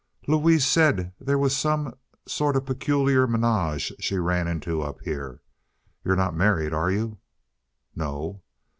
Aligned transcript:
"Louise 0.27 0.65
said 0.65 1.13
there 1.19 1.37
was 1.37 1.55
some 1.55 1.93
sort 2.27 2.55
of 2.55 2.63
a 2.63 2.65
peculiar 2.65 3.27
ménage 3.27 3.91
she 3.99 4.17
ran 4.17 4.47
into 4.47 4.81
up 4.81 4.99
here. 5.01 5.43
You're 6.03 6.15
not 6.15 6.33
married, 6.35 6.73
are 6.73 6.89
you?" 6.89 7.19
"No." 7.95 8.41